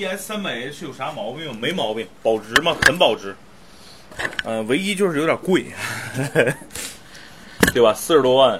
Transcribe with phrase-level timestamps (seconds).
[0.00, 1.54] ES 三百 H 有啥毛病？
[1.60, 3.36] 没毛病，保值嘛，很保值。
[4.44, 5.66] 嗯，唯一就是有点贵，
[7.74, 7.92] 对吧？
[7.92, 8.58] 四十多万。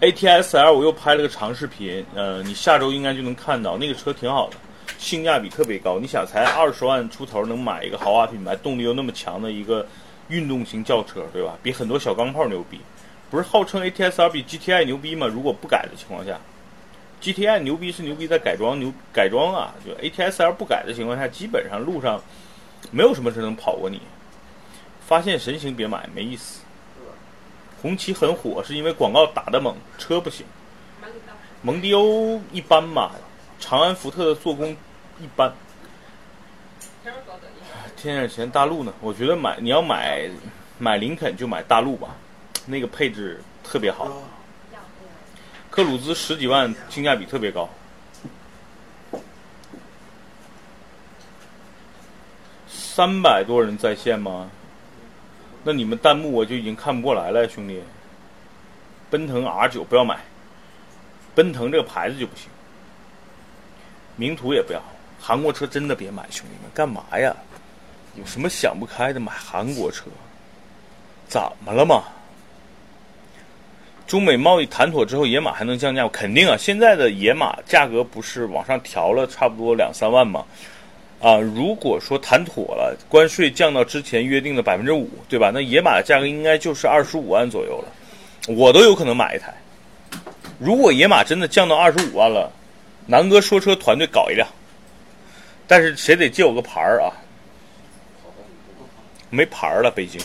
[0.00, 4.56] ATS-L 我又拍了个长视频，呃，你下周应该就能看到，那个车挺好的，
[4.98, 5.98] 性价比特别高。
[6.00, 9.86] 你想，才二十万出头能买一个豪华品牌，动力又那么强的一个
[10.28, 11.56] 运动型轿车，对吧？
[11.62, 12.80] 比很多小钢炮牛逼。
[13.30, 15.26] 不是号称 ATS-L 比 GTI 牛逼吗？
[15.26, 16.40] 如果不改的情况下
[17.22, 22.20] ，GTI 牛逼是牛逼在改装牛改装啊，就 ATS-L 不改的情况下，基本上路上
[22.90, 24.00] 没有什么车能跑过你。
[25.06, 26.60] 发现神行别买，没意思。
[27.80, 30.44] 红旗很火，是因为广告打的猛，车不行。
[31.62, 33.12] 蒙迪欧一般吧，
[33.60, 34.76] 长安福特的做工
[35.20, 35.52] 一般。
[37.96, 38.92] 添点钱大陆呢？
[39.00, 40.28] 我觉得买你要买
[40.78, 42.16] 买林肯就买大陆吧，
[42.66, 44.10] 那个配置特别好。
[45.72, 47.66] 克鲁兹十几万，性价比特别高。
[52.68, 54.50] 三百多人在线吗？
[55.64, 57.82] 那你们弹幕我就已经看不过来了，兄弟。
[59.08, 60.20] 奔腾 R 九不要买，
[61.34, 62.50] 奔腾这个牌子就不行。
[64.16, 64.82] 名图也不要，
[65.18, 67.34] 韩国车真的别买，兄弟们，干嘛呀？
[68.16, 70.04] 有什么想不开的买韩国车？
[71.28, 72.02] 怎么了嘛？
[74.12, 76.06] 中美贸易谈妥之后，野马还能降价？
[76.08, 76.54] 肯定啊！
[76.54, 80.44] 现在的野马价格不是往上调了差不多两三万吗？
[81.18, 85.50] 啊，如果说谈妥了，关税降到之前约定的百分之五，对吧？
[85.50, 89.54] 那野马的价格应该就是二十五万左右了，我都有可能买一台。
[90.58, 92.52] 如果野马真的降到二十五万了，
[93.06, 94.46] 南哥说车团队搞一辆，
[95.66, 97.08] 但是谁得借我个牌儿啊？
[99.30, 100.20] 没牌儿了，北京。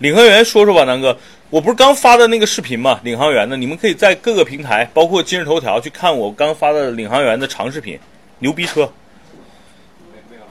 [0.00, 1.16] 领航员说说吧，南哥，
[1.52, 2.98] 我不是刚发的那个视频吗？
[3.04, 8.00] 领航员的，你们可以在各个平台，包括今日头条去看我刚发的领航员的长视频，
[8.38, 8.90] 牛逼车。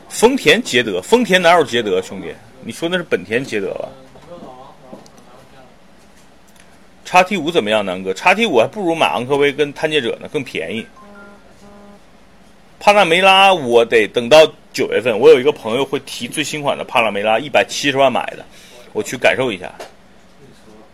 [0.09, 2.27] 丰田捷德，丰田哪有捷德，兄弟？
[2.63, 3.89] 你说那是本田捷德吧？
[7.03, 8.13] 叉 T 五怎么样，南哥？
[8.13, 10.85] 叉 T 五还不如买昂科威跟探界者呢，更便宜。
[12.79, 14.37] 帕拉梅拉我得等到
[14.71, 18.45] 九月份，我有一个朋友会提最新款的帕拉梅拉，一百七十万买的，
[18.93, 19.73] 我去感受一下。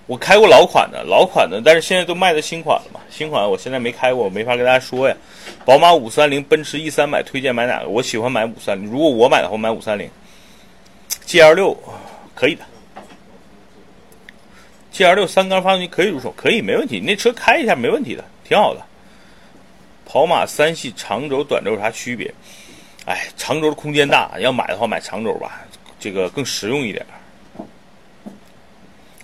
[0.07, 3.00] 我开过老款的，老款的，但是现在都卖的新款了嘛？
[3.09, 5.16] 新款我现在没开过，我没法跟大家说呀。
[5.66, 7.90] 宝马五三零、奔驰 E 三百，推荐买哪个？
[7.90, 8.90] 我喜欢买五三零。
[8.90, 10.09] 如果我买的话，买五三零。
[11.25, 11.78] G L 六
[12.34, 12.63] 可以的
[14.91, 17.01] ，G L 六三缸发动机可以入手，可以没问题。
[17.01, 18.81] 那车开一下没问题的，挺好的。
[20.06, 22.34] 宝马三系长轴、短轴有啥区别？
[23.03, 25.62] 哎，长轴的空间大，要买的话买长轴吧，
[26.00, 27.06] 这个更实用一点。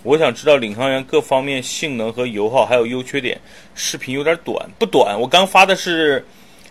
[0.03, 3.39] 我想知道领航员各方面性能和油耗还有优缺点。
[3.73, 5.19] 视频有点短，不短。
[5.19, 6.23] 我刚发的是，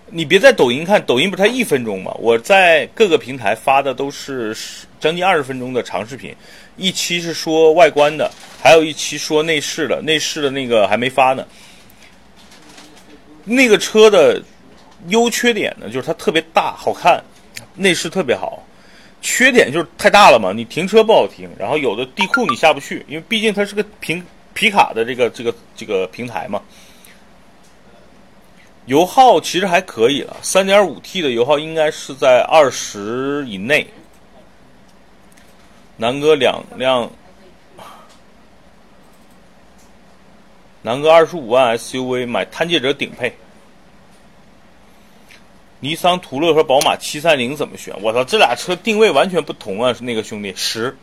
[0.08, 2.14] 你别在抖音看，抖音不才一分钟吗？
[2.18, 4.54] 我在各个平台发的都是
[5.00, 6.34] 将近二十分钟的长视频，
[6.76, 8.30] 一期是说外观的，
[8.62, 11.46] 还有一期说内饰的，内饰的那个还没发呢。
[13.44, 14.40] 那个车的
[15.08, 17.24] 优缺点呢，就是它特别大，好看，
[17.74, 18.62] 内饰特别好。
[19.22, 24.22] 缺点就是太大了嘛，你停车不好停，然后有的地库你下不去，因为毕竟它是个平
[24.52, 26.60] 皮卡的这个这个这个平台嘛。
[28.86, 33.86] 油耗其实还可以了，三点五 T 的油耗应该是在二十以内。
[35.96, 37.08] 南哥两辆，
[40.82, 43.32] 南哥二十五万 SUV 买探界者顶配。
[45.82, 47.92] 尼桑途乐和宝马七三零怎么选？
[48.00, 49.92] 我操，这俩车定位完全不同啊！
[50.00, 50.96] 那个兄弟，十。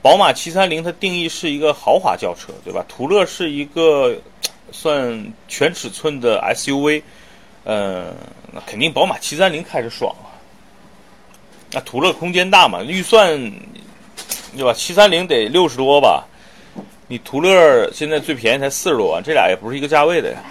[0.00, 2.82] 宝马七三零它定义是一个豪华轿车，对吧？
[2.88, 4.16] 途乐是一个
[4.70, 7.02] 算全尺寸的 SUV，
[7.64, 8.14] 嗯，
[8.52, 10.32] 那肯定宝马七三零开着爽啊。
[11.72, 13.38] 那途乐空间大嘛，预算
[14.56, 14.72] 对吧？
[14.72, 16.26] 七三零得六十多吧？
[17.06, 20.42] 你途乐现在最便宜才四十多万，这俩也不是一个价位的呀。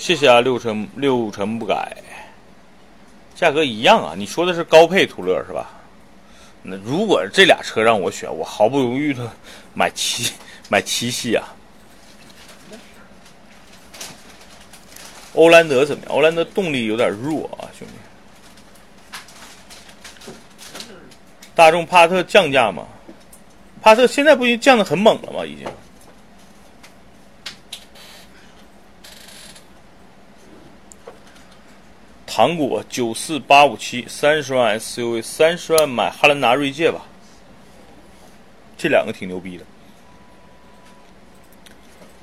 [0.00, 1.94] 谢谢啊，六成六成不改，
[3.34, 4.14] 价格一样啊。
[4.16, 5.72] 你说的是高配途乐是吧？
[6.62, 9.30] 那如果这俩车让我选，我毫不犹豫的
[9.74, 10.32] 买七
[10.70, 11.54] 买七系啊。
[15.34, 16.14] 欧蓝德怎么样？
[16.14, 17.92] 欧蓝德动力有点弱啊，兄弟。
[21.54, 22.86] 大众帕萨特降价吗？
[23.82, 25.44] 帕萨特现在不已经降的很猛了吗？
[25.44, 25.68] 已经。
[32.40, 37.04] 韩国九四八五七三十万 SUV，三十万买汉兰达锐界吧。
[38.78, 39.64] 这两个挺牛逼的。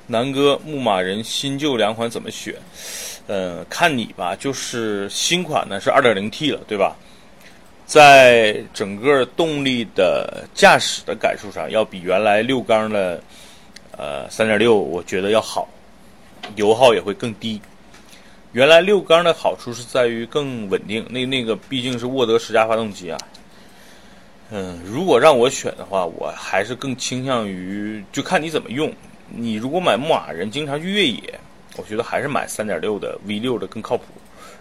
[0.08, 2.52] 南哥，牧马人新旧两款怎么选？
[3.28, 6.96] 呃，看你吧，就是新款呢是 2.0T 了，对吧？
[7.86, 13.22] 在整个动力的驾驶的感受上，要比原来六缸的
[13.96, 15.68] 呃3.6，我觉得要好，
[16.56, 17.62] 油耗也会更低。
[18.52, 23.18] 原来六缸的好处是在于更稳定，那那个毕竟是沃德十佳发动机啊。
[24.50, 28.90] 嗯，如果让我选的话，我还是更倾向于就看你怎么用。
[29.28, 31.38] 你如果买牧马人，经常去越野，
[31.76, 34.04] 我觉得还是买三点六的 V 六的更靠谱。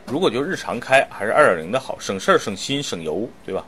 [0.06, 3.66] 如果就日常开，还是二点零的好，省事儿、省心、省油，对吧？